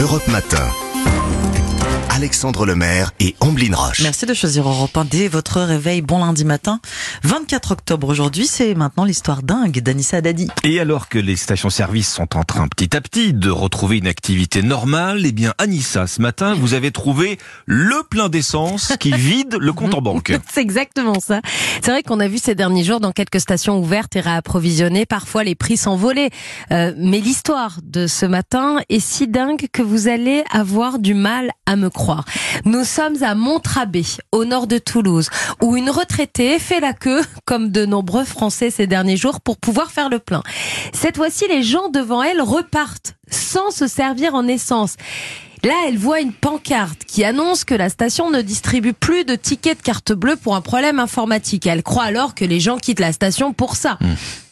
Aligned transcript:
Europe 0.00 0.28
Matin. 0.28 1.39
Alexandre 2.20 2.66
Lemaire 2.66 3.12
et 3.18 3.34
Amblin 3.40 3.74
Roche. 3.74 4.02
Merci 4.02 4.26
de 4.26 4.34
choisir 4.34 4.68
Europe 4.68 4.94
1 4.94 5.06
dès 5.06 5.26
votre 5.26 5.62
réveil. 5.62 6.02
Bon 6.02 6.18
lundi 6.18 6.44
matin. 6.44 6.78
24 7.22 7.70
octobre 7.70 8.10
aujourd'hui, 8.10 8.46
c'est 8.46 8.74
maintenant 8.74 9.06
l'histoire 9.06 9.42
dingue 9.42 9.80
d'Anissa 9.80 10.20
Dadi. 10.20 10.48
Et 10.62 10.80
alors 10.80 11.08
que 11.08 11.18
les 11.18 11.34
stations-service 11.34 12.12
sont 12.12 12.36
en 12.36 12.44
train 12.44 12.68
petit 12.68 12.94
à 12.94 13.00
petit 13.00 13.32
de 13.32 13.48
retrouver 13.48 13.96
une 13.96 14.06
activité 14.06 14.62
normale, 14.62 15.22
eh 15.24 15.32
bien 15.32 15.54
Anissa, 15.56 16.06
ce 16.06 16.20
matin, 16.20 16.52
vous 16.52 16.74
avez 16.74 16.90
trouvé 16.90 17.38
le 17.64 18.02
plein 18.10 18.28
d'essence 18.28 18.92
qui 19.00 19.12
vide 19.16 19.56
le 19.58 19.72
compte 19.72 19.94
en 19.94 20.02
banque. 20.02 20.38
C'est 20.52 20.60
exactement 20.60 21.20
ça. 21.20 21.40
C'est 21.80 21.90
vrai 21.90 22.02
qu'on 22.02 22.20
a 22.20 22.28
vu 22.28 22.36
ces 22.36 22.54
derniers 22.54 22.84
jours 22.84 23.00
dans 23.00 23.12
quelques 23.12 23.40
stations 23.40 23.78
ouvertes 23.78 24.14
et 24.16 24.20
réapprovisionnées, 24.20 25.06
parfois 25.06 25.42
les 25.42 25.54
prix 25.54 25.78
s'envolaient. 25.78 26.28
Euh, 26.70 26.92
mais 26.98 27.20
l'histoire 27.20 27.78
de 27.82 28.06
ce 28.06 28.26
matin 28.26 28.76
est 28.90 29.00
si 29.00 29.26
dingue 29.26 29.68
que 29.72 29.80
vous 29.80 30.06
allez 30.06 30.44
avoir 30.50 30.98
du 30.98 31.14
mal 31.14 31.50
à 31.64 31.76
me 31.76 31.88
croire. 31.88 32.09
Nous 32.64 32.84
sommes 32.84 33.22
à 33.22 33.34
Montrabé, 33.34 34.04
au 34.32 34.44
nord 34.44 34.66
de 34.66 34.78
Toulouse, 34.78 35.28
où 35.62 35.76
une 35.76 35.90
retraitée 35.90 36.58
fait 36.58 36.80
la 36.80 36.92
queue, 36.92 37.22
comme 37.44 37.70
de 37.70 37.86
nombreux 37.86 38.24
Français 38.24 38.70
ces 38.70 38.86
derniers 38.86 39.16
jours, 39.16 39.40
pour 39.40 39.56
pouvoir 39.56 39.90
faire 39.90 40.08
le 40.08 40.18
plein. 40.18 40.42
Cette 40.92 41.16
fois-ci, 41.16 41.46
les 41.48 41.62
gens 41.62 41.88
devant 41.88 42.22
elle 42.22 42.40
repartent 42.40 43.16
sans 43.30 43.70
se 43.70 43.86
servir 43.86 44.34
en 44.34 44.46
essence. 44.46 44.96
Là, 45.62 45.74
elle 45.86 45.98
voit 45.98 46.20
une 46.20 46.32
pancarte 46.32 47.04
qui 47.04 47.22
annonce 47.22 47.64
que 47.64 47.74
la 47.74 47.90
station 47.90 48.30
ne 48.30 48.40
distribue 48.40 48.94
plus 48.94 49.24
de 49.24 49.34
tickets 49.34 49.78
de 49.78 49.82
carte 49.82 50.12
bleue 50.12 50.36
pour 50.36 50.56
un 50.56 50.62
problème 50.62 50.98
informatique. 50.98 51.66
Elle 51.66 51.82
croit 51.82 52.04
alors 52.04 52.34
que 52.34 52.46
les 52.46 52.60
gens 52.60 52.78
quittent 52.78 53.00
la 53.00 53.12
station 53.12 53.52
pour 53.52 53.76
ça. 53.76 53.98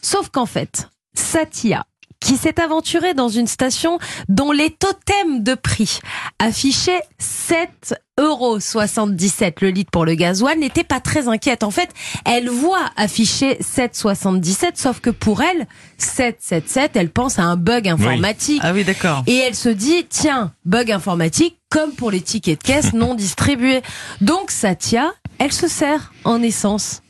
Sauf 0.01 0.29
qu'en 0.29 0.45
fait, 0.45 0.87
Satya, 1.15 1.83
qui 2.19 2.37
s'est 2.37 2.59
aventurée 2.59 3.13
dans 3.13 3.29
une 3.29 3.47
station 3.47 3.99
dont 4.27 4.51
les 4.51 4.71
totems 4.71 5.43
de 5.43 5.55
prix 5.55 5.99
affichaient 6.39 7.01
7 7.17 7.95
euros 8.19 8.59
77 8.59 9.61
le 9.61 9.69
litre 9.69 9.91
pour 9.91 10.05
le 10.05 10.15
gasoil 10.15 10.59
n'était 10.59 10.83
pas 10.83 10.99
très 10.99 11.27
inquiète. 11.27 11.63
En 11.63 11.71
fait, 11.71 11.89
elle 12.25 12.49
voit 12.49 12.89
afficher 12.97 13.57
7,77, 13.61 14.71
sauf 14.75 14.99
que 14.99 15.09
pour 15.09 15.41
elle, 15.41 15.67
777, 15.97 16.91
elle 16.95 17.09
pense 17.09 17.39
à 17.39 17.43
un 17.43 17.55
bug 17.55 17.87
informatique. 17.87 18.61
Ah 18.63 18.73
oui, 18.73 18.83
d'accord. 18.83 19.23
Et 19.27 19.37
elle 19.37 19.55
se 19.55 19.69
dit, 19.69 20.05
tiens, 20.09 20.51
bug 20.65 20.91
informatique, 20.91 21.59
comme 21.69 21.93
pour 21.93 22.11
les 22.11 22.21
tickets 22.21 22.59
de 22.61 22.67
caisse 22.67 22.93
non 22.93 23.13
distribués. 23.15 23.81
Donc 24.21 24.51
Satya, 24.51 25.11
elle 25.37 25.53
se 25.53 25.67
sert 25.67 26.11
en 26.25 26.41
essence. 26.41 27.01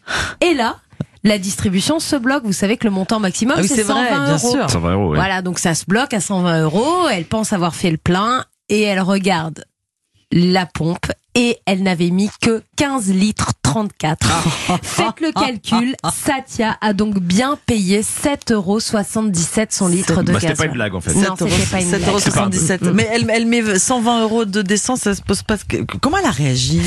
Et 0.42 0.54
là, 0.54 0.78
la 1.24 1.38
distribution 1.38 2.00
se 2.00 2.16
bloque. 2.16 2.44
Vous 2.46 2.54
savez 2.54 2.78
que 2.78 2.86
le 2.86 2.92
montant 2.92 3.20
maximum, 3.20 3.56
Ah 3.58 3.62
oui, 3.62 3.68
c'est 3.68 3.76
c'est 3.78 3.84
120 3.84 3.94
vrai, 4.02 4.10
bien 4.10 4.34
euros. 4.38 4.52
sûr. 4.52 4.70
120 4.70 4.94
euros, 4.94 5.10
ouais. 5.12 5.16
Voilà, 5.18 5.42
donc 5.42 5.60
ça 5.60 5.76
se 5.76 5.86
bloque 5.88 6.14
à 6.14 6.20
120 6.22 6.62
euros. 6.64 7.08
Elle 7.12 7.26
pense 7.26 7.54
avoir 7.54 7.76
fait 7.76 7.92
le 7.92 7.98
plein 7.98 8.46
et 8.70 8.82
elle 8.82 9.02
regarde 9.02 9.66
la 10.32 10.66
pompe 10.66 11.08
et 11.36 11.58
elle 11.66 11.84
n'avait 11.84 12.10
mis 12.12 12.30
que 12.42 12.64
15 12.78 13.10
litres 13.12 13.54
34. 13.74 14.28
Faites 14.84 15.22
le 15.22 15.32
calcul. 15.32 15.96
Satya 16.26 16.78
a 16.82 16.94
donc 16.94 17.20
bien 17.20 17.58
payé 17.66 18.02
7,77 18.02 18.54
euros 18.54 18.80
son 18.80 19.88
litre 19.88 20.24
de 20.24 20.32
Bah, 20.34 20.40
c'était 20.40 20.54
pas 20.56 20.66
une 20.66 20.72
blague 20.74 20.96
en 20.96 21.02
fait. 21.02 21.14
Non, 21.14 21.36
c'était 21.38 21.52
pas 21.72 21.82
une 21.82 21.92
7,77 21.92 21.94
euros. 22.10 22.20
blague. 22.20 22.20
77. 22.20 22.82
Mais 22.94 23.08
elle, 23.12 23.30
elle 23.30 23.46
met 23.46 23.78
120 23.80 24.24
euros 24.24 24.46
de 24.46 24.62
décence, 24.62 25.02
ça 25.02 25.16
se 25.16 25.22
pose 25.22 25.44
pas. 25.44 25.56
Comment 26.02 26.18
elle 26.18 26.26
a 26.26 26.32
réagi? 26.32 26.82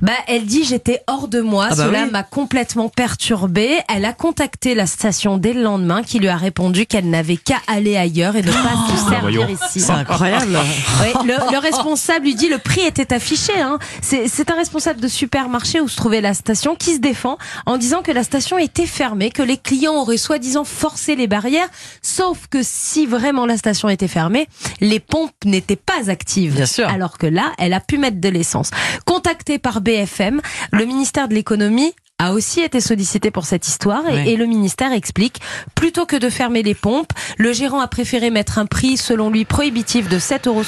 Bah, 0.00 0.12
elle 0.26 0.46
dit 0.46 0.64
j'étais 0.64 1.00
hors 1.06 1.28
de 1.28 1.40
moi. 1.40 1.68
Ah 1.70 1.74
bah 1.74 1.84
Cela 1.86 2.04
oui. 2.04 2.10
m'a 2.10 2.22
complètement 2.22 2.88
perturbée. 2.88 3.78
Elle 3.94 4.04
a 4.04 4.12
contacté 4.12 4.74
la 4.74 4.86
station 4.86 5.38
dès 5.38 5.52
le 5.52 5.62
lendemain, 5.62 6.02
qui 6.02 6.18
lui 6.18 6.28
a 6.28 6.36
répondu 6.36 6.86
qu'elle 6.86 7.08
n'avait 7.10 7.36
qu'à 7.36 7.58
aller 7.66 7.96
ailleurs 7.96 8.36
et 8.36 8.42
ne 8.42 8.50
pas 8.50 8.96
se 8.96 9.10
servir 9.10 9.20
voyons. 9.20 9.48
ici. 9.48 9.80
C'est 9.80 9.90
incroyable. 9.92 10.58
Oui, 11.02 11.26
le, 11.26 11.34
le 11.52 11.58
responsable 11.58 12.24
lui 12.24 12.34
dit 12.34 12.48
le 12.48 12.58
prix 12.58 12.80
était 12.82 13.12
affiché. 13.12 13.52
Hein. 13.60 13.78
C'est 14.00 14.28
c'est 14.28 14.50
un 14.50 14.54
responsable 14.56 15.00
de 15.00 15.08
supermarché 15.08 15.80
où 15.80 15.88
se 15.88 15.96
trouvait 15.96 16.20
la 16.22 16.34
station 16.34 16.74
qui 16.74 16.94
se 16.94 17.00
défend 17.00 17.36
en 17.66 17.76
disant 17.76 18.00
que 18.00 18.12
la 18.12 18.24
station 18.24 18.56
était 18.56 18.86
fermée, 18.86 19.30
que 19.30 19.42
les 19.42 19.58
clients 19.58 19.96
auraient 19.96 20.16
soi-disant 20.16 20.64
forcé 20.64 21.16
les 21.16 21.26
barrières. 21.26 21.68
Sauf 22.00 22.46
que 22.46 22.60
si 22.62 23.04
vraiment 23.04 23.44
la 23.44 23.58
station 23.58 23.88
était 23.88 24.08
fermée, 24.08 24.46
les 24.80 25.00
pompes 25.00 25.32
n'étaient 25.44 25.76
pas 25.76 26.08
actives. 26.08 26.54
Bien 26.54 26.66
sûr. 26.66 26.88
Alors 26.88 27.18
que 27.18 27.26
là, 27.26 27.52
elle 27.58 27.74
a 27.74 27.80
pu 27.80 27.98
mettre 27.98 28.20
de 28.20 28.28
l'essence. 28.28 28.70
Contactée 29.04 29.58
par 29.58 29.80
BFM, 29.80 30.40
le 30.72 30.84
ministère 30.84 31.28
de 31.28 31.34
l'économie 31.34 31.92
a 32.22 32.32
aussi 32.32 32.60
été 32.60 32.80
sollicité 32.80 33.30
pour 33.30 33.46
cette 33.46 33.66
histoire 33.66 34.08
et, 34.08 34.12
Oui. 34.14 34.28
et 34.30 34.36
le 34.36 34.46
ministère 34.46 34.92
explique 34.92 35.40
plutôt 35.74 36.06
que 36.06 36.16
de 36.16 36.28
fermer 36.30 36.62
les 36.62 36.74
pompes, 36.74 37.12
le 37.36 37.52
gérant 37.52 37.80
a 37.80 37.88
préféré 37.88 38.30
mettre 38.30 38.58
un 38.58 38.66
prix 38.66 38.96
selon 38.96 39.28
lui 39.30 39.44
prohibitif 39.44 40.08
de 40.08 40.18
7,77 40.18 40.46
euros, 40.48 40.62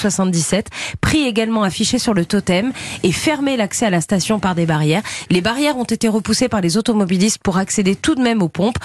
prix 1.01 1.25
également 1.27 1.63
affiché 1.63 1.99
sur 1.99 2.13
le 2.15 2.25
totem 2.25 2.73
et 3.03 3.13
fermer 3.13 3.57
l'accès 3.57 3.87
à 3.87 3.91
la 3.91 4.01
station 4.01 4.41
par 4.41 4.55
des 4.55 4.67
barrières. 4.67 5.03
Les 5.31 5.41
barrières 5.41 5.77
ont 5.79 5.85
été 5.85 6.09
repoussées 6.09 6.49
par 6.49 6.61
les 6.61 6.77
automobilistes 6.77 7.39
pour 7.39 7.59
accéder 7.59 7.95
tout 7.95 8.15
de 8.17 8.23
même 8.23 8.43
aux 8.43 8.49
pompes. 8.49 8.79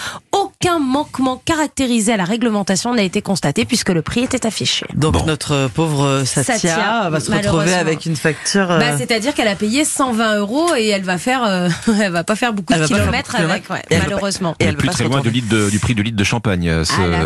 Aucun 0.62 0.80
manquement 0.80 1.42
caractérisé 1.46 2.12
à 2.12 2.18
la 2.18 2.26
réglementation 2.26 2.94
n'a 2.94 3.04
été 3.04 3.22
constaté 3.22 3.64
puisque 3.64 3.92
le 3.92 4.02
prix 4.02 4.24
était 4.26 4.46
affiché. 4.46 4.86
Donc 4.94 5.26
notre 5.26 5.70
pauvre 5.74 6.24
Satya, 6.26 6.58
Satya, 6.58 7.10
va 7.10 7.20
se 7.22 7.32
retrouver 7.32 7.74
avec 7.74 8.06
une 8.06 8.18
facture. 8.18 8.70
euh, 8.70 8.78
Bah, 8.78 8.98
c'est-à-dire 8.98 9.34
qu'elle 9.34 9.48
a 9.48 9.56
payé 9.56 9.86
120 9.86 10.36
euros 10.40 10.76
et 10.76 10.88
elle 10.90 11.04
va 11.04 11.18
faire, 11.18 11.46
euh, 11.46 11.70
elle 12.02 12.12
va 12.12 12.26
pas 12.26 12.36
faire 12.36 12.52
beaucoup 12.52 12.74
Elle 12.74 12.82
de 12.82 12.88
kilomètres 12.88 13.32
beaucoup 13.32 13.52
avec, 13.52 13.64
kilomètres. 13.68 13.72
ouais, 13.72 13.80
Et 13.90 13.94
elle 13.94 14.00
va 14.00 14.04
pas- 14.04 14.10
malheureusement. 14.16 14.56
et 14.60 14.64
elle 14.66 14.68
est 14.68 14.72
veut 14.72 14.78
plus 14.80 14.90
très 14.90 15.06
loin 15.06 15.22
de 15.22 15.30
litre 15.30 15.48
de- 15.48 15.70
du 15.70 15.80
prix 15.80 15.96
de 15.96 16.02
litre 16.02 16.18
de 16.18 16.24
champagne. 16.26 16.68
euh, 16.68 16.84
ce- 16.84 16.92
Ah 17.00 17.08
là, 17.08 17.20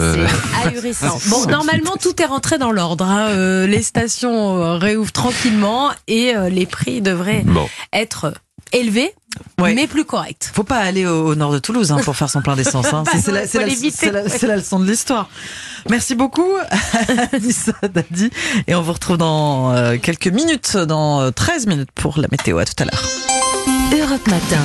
c'est 0.63 0.67
ahurissant. 0.69 1.19
Bon, 1.29 1.47
normalement, 1.47 1.95
tout 1.99 2.21
est 2.21 2.25
rentré 2.25 2.59
dans 2.59 2.71
l'ordre. 2.71 3.03
hein. 3.05 3.29
Euh, 3.29 3.65
les 3.65 3.81
stations 3.81 4.57
euh, 4.61 4.75
réouvrent 4.77 5.11
tranquillement 5.11 5.89
et 6.07 6.35
euh, 6.35 6.49
les 6.49 6.67
prix 6.67 7.01
devraient 7.01 7.41
Bon. 7.43 7.67
être 7.93 8.31
élevés, 8.73 9.13
Ouais. 9.59 9.73
mais 9.73 9.87
plus 9.87 10.05
corrects. 10.05 10.49
Faut 10.53 10.63
pas 10.63 10.77
aller 10.77 11.05
au, 11.05 11.27
au 11.27 11.35
nord 11.35 11.51
de 11.51 11.59
Toulouse 11.59 11.91
hein, 11.91 11.97
pour 12.03 12.15
faire 12.15 12.29
son 12.29 12.41
plein 12.41 12.55
d'essence. 12.55 12.93
Hein. 12.93 13.03
C'est- 13.21 13.31
la, 14.47 14.55
leçon 14.57 14.79
de 14.79 14.89
l'histoire. 14.89 15.29
Merci 15.89 16.15
beaucoup, 16.15 16.49
Anissa 17.33 17.73
Dadi. 17.93 18.29
Et 18.67 18.75
on 18.75 18.81
vous 18.81 18.93
retrouve 18.93 19.17
dans 19.17 19.73
euh, 19.73 19.97
quelques 20.01 20.27
minutes, 20.27 20.77
dans 20.77 21.21
euh, 21.21 21.31
13 21.31 21.67
minutes 21.67 21.89
pour 21.93 22.19
la 22.19 22.27
météo. 22.31 22.57
À 22.57 22.65
tout 22.65 22.73
à 22.79 22.85
l'heure. 22.85 23.03
Europe 23.93 24.27
Matin. 24.27 24.63